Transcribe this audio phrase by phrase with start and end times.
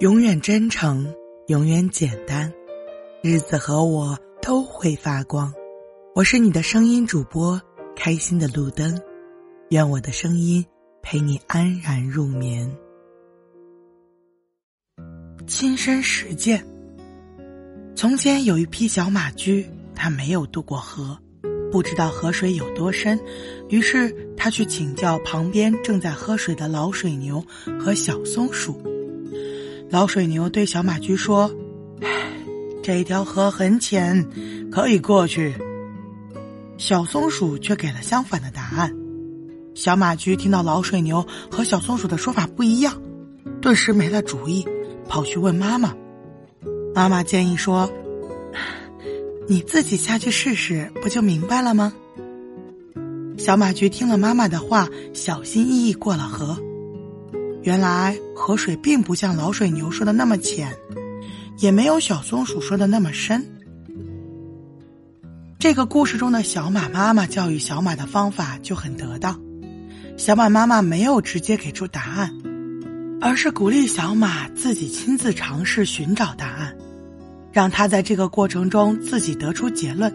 [0.00, 1.14] 永远真诚，
[1.46, 2.52] 永远简单，
[3.22, 5.52] 日子和我都会发光。
[6.16, 7.60] 我是你的声音主播，
[7.94, 9.00] 开心的路灯。
[9.70, 10.64] 愿我的声音
[11.00, 12.68] 陪你安然入眠。
[15.46, 16.66] 亲身实践。
[17.94, 19.64] 从前有一匹小马驹，
[19.94, 21.16] 它没有渡过河，
[21.70, 23.18] 不知道河水有多深，
[23.68, 27.44] 于是他去请教旁边正在喝水的老水牛
[27.78, 28.76] 和小松鼠。
[29.94, 31.48] 老水牛对小马驹说
[32.82, 34.28] ：“这条河很浅，
[34.68, 35.54] 可以过去。”
[36.76, 38.92] 小松鼠却给了相反的答案。
[39.72, 43.00] 小马驹听到老水牛和小松鼠的说法不一样，
[43.62, 44.66] 顿时没了主意，
[45.08, 45.94] 跑去问妈妈。
[46.92, 47.88] 妈妈建议说
[49.46, 51.92] ：“你自己下去试试，不就明白了吗？”
[53.38, 56.58] 小马驹听了妈妈的话，小心翼翼过了河。
[57.64, 60.76] 原来河水并不像老水牛说的那么浅，
[61.56, 63.42] 也没有小松鼠说的那么深。
[65.58, 69.40] 这个故事中的小马妈妈教育小马的方法就很得当。
[70.18, 72.34] 小马妈妈没有直接给出答案，
[73.18, 76.76] 而是鼓励小马自己亲自尝试寻找答案，
[77.50, 80.14] 让他在这个过程中自己得出结论。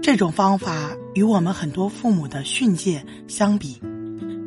[0.00, 3.82] 这种方法与我们很多父母的训诫相比。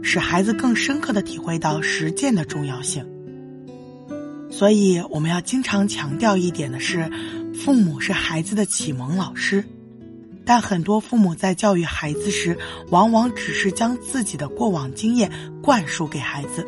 [0.04, 3.04] 使孩子更深刻的体会到实践的重要性。
[4.52, 7.10] 所以，我们要经常强调一点的是，
[7.56, 9.64] 父母是孩子的启蒙老师。
[10.46, 12.58] 但很多父母在教育孩子时，
[12.90, 15.32] 往往只是将自己的过往经验
[15.62, 16.68] 灌输给孩子，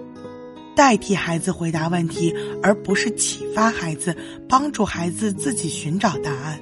[0.73, 4.15] 代替孩子回答问题，而不是启发孩子，
[4.47, 6.57] 帮助孩子自己寻找答案。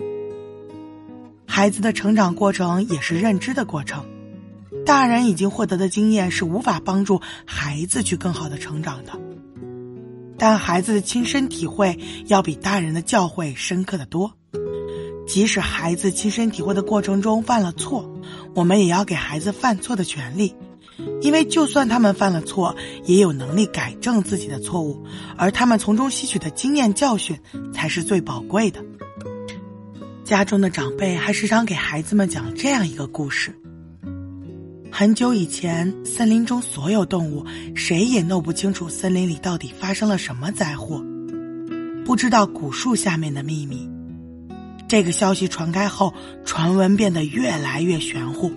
[1.45, 4.03] 孩子的成长过程也是认知的过程。
[4.85, 9.13] 大人已经获得的经验是无法帮助孩子去更好的成长的，
[10.37, 14.33] 但孩子的亲身体会要比大人的教诲深刻的多。
[15.25, 18.11] 即使孩子亲身体会的过程中犯了错，
[18.53, 20.53] 我们也要给孩子犯错的权利，
[21.21, 25.01] 因为就算他们犯了错，也有能力改正自己的错误，
[25.37, 27.39] 而他们从中吸取的经验教训
[27.73, 28.83] 才是最宝贵的。
[30.25, 33.57] 家中的长辈还时常给孩子们讲这样一个故事。
[34.95, 37.43] 很久以前，森林中所有动物
[37.73, 41.03] 谁也弄不清楚森林里到底发生了什么灾祸，
[42.05, 43.89] 不知道古树下面的秘密。
[44.87, 46.13] 这个消息传开后，
[46.45, 48.51] 传闻变得越来越玄乎，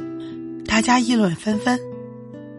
[0.66, 1.80] 大家议论纷纷。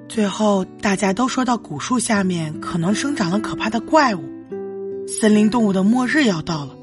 [0.10, 4.24] 最后，大家都说到古树下面可能生长了可怕的怪物，
[5.08, 6.76] 森林动物的末日要到了。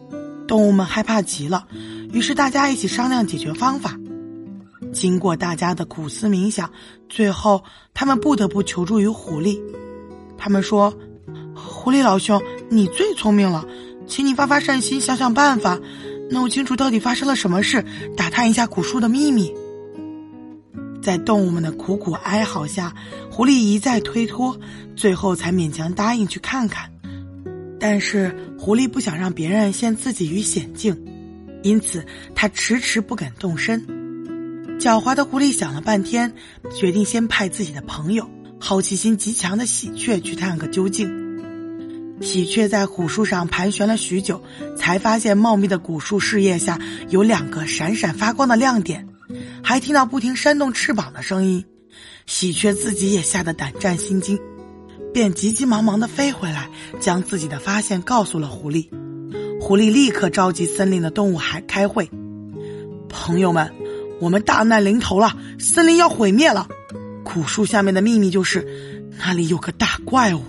[0.46, 1.66] 动物们害怕极了，
[2.12, 3.98] 于是大家一起商量解决方法。
[4.94, 6.70] 经过大家的苦思冥想，
[7.08, 7.62] 最后
[7.92, 9.60] 他们不得不求助于狐狸。
[10.38, 10.96] 他们说
[11.54, 12.40] ：“狐狸老兄，
[12.70, 13.66] 你最聪明了，
[14.06, 15.78] 请你发发善心，想想办法，
[16.30, 17.84] 弄清楚到底发生了什么事，
[18.16, 19.52] 打探一下古树的秘密。”
[21.02, 22.94] 在动物们的苦苦哀嚎下，
[23.30, 24.58] 狐狸一再推脱，
[24.96, 26.90] 最后才勉强答应去看看。
[27.78, 30.96] 但是狐狸不想让别人陷自己于险境，
[31.62, 34.03] 因此他迟迟不敢动身。
[34.78, 36.32] 狡猾的狐狸想了半天，
[36.74, 38.28] 决定先派自己的朋友、
[38.60, 41.24] 好奇心极强的喜鹊去探个究竟。
[42.20, 44.42] 喜鹊在古树上盘旋了许久，
[44.76, 49.08] 才发现茂密的古树枝叶下有两个闪闪发光的亮点，
[49.62, 51.64] 还听到不停扇动翅膀的声音。
[52.26, 54.38] 喜鹊自己也吓得胆战心惊，
[55.12, 56.68] 便急急忙忙地飞回来，
[57.00, 58.88] 将自己的发现告诉了狐狸。
[59.60, 62.10] 狐狸立刻召集森林的动物还开会，
[63.08, 63.83] 朋友们。
[64.24, 66.66] 我们大难临头了，森林要毁灭了。
[67.22, 68.66] 古树下面的秘密就是，
[69.18, 70.40] 那里有个大怪物。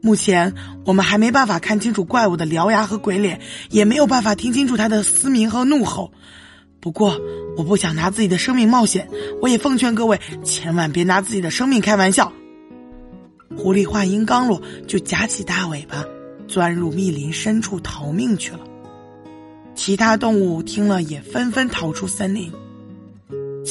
[0.00, 0.54] 目前
[0.86, 6.10] 我们还没办法看清楚怪物的獠牙和鬼脸，也没有办法听清楚它的嘶鸣和怒吼。
[6.80, 7.20] 不过，
[7.58, 9.10] 我不想拿自己的生命冒险，
[9.42, 12.32] 我也奉劝各位，千万别拿自己的生命开玩笑。
[13.58, 16.02] 狐狸话音刚落，就夹起大尾巴，
[16.48, 18.60] 钻入密林深处逃命去了。
[19.74, 22.50] 其他动物听了，也纷纷逃出森林。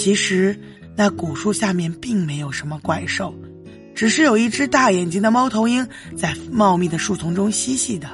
[0.06, 0.56] 其实，
[0.96, 3.34] 那古树下面并没有什么怪兽，
[3.96, 8.08] 只是有一只大眼睛的猫头鹰在茂密的树丛中嬉戏的。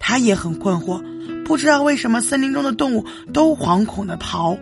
[0.00, 1.00] 它也很困惑，
[1.44, 4.58] 不知道为什么森林中的动物都惶恐的逃，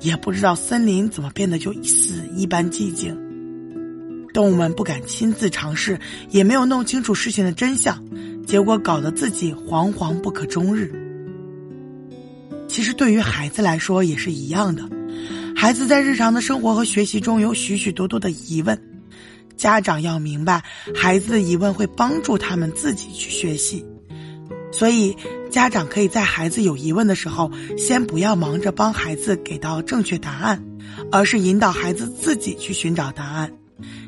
[0.00, 3.18] 也不知道森林怎么变得就死一般寂静。
[4.32, 5.98] 动物们不敢亲自尝试，
[6.30, 8.04] 也没有弄清楚事情的真相，
[8.46, 10.94] 结果搞得自己惶惶不可终日。
[12.68, 14.88] 其实，对于孩子来说也是一样的。
[15.56, 18.78] 孩子在日常的生活和学习中有许许多多的疑问，
[19.56, 20.62] 家长要明白，
[20.94, 23.84] 孩子的疑问会帮助他们自己去学习，
[24.70, 25.16] 所以
[25.50, 30.62] 家长可以在孩子有疑问的时候，先不要忙着帮孩子给到正确答案，
[31.10, 33.50] 而是引导孩子自己去寻找答案，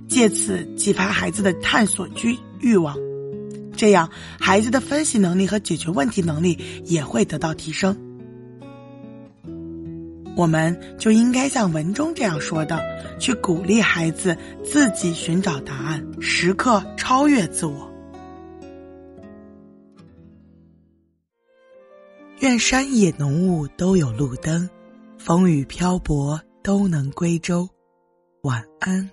[0.07, 2.95] 借此激发孩子的探索欲欲望，
[3.75, 4.09] 这样
[4.39, 7.97] 孩子的分析能力和解决问题能力也会得到提升。
[10.39, 12.81] 我们就应该像文中这样说的，
[13.19, 17.93] 去鼓励孩子自己寻找答案，时刻超越自我。
[22.39, 24.71] 愿山野浓雾都有路灯，
[25.19, 27.69] 风雨漂泊都能归舟。
[28.43, 29.11] 晚安。